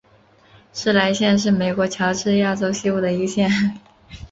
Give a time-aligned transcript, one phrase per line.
[0.73, 3.47] 施莱县是美国乔治亚州西部的一个县。